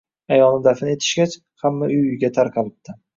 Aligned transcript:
Ayolni 0.35 0.63
dafn 0.67 0.87
etishgach, 0.93 1.35
hamma 1.65 1.91
uy-uyiga 1.91 2.33
tarqalibdi. 2.39 2.97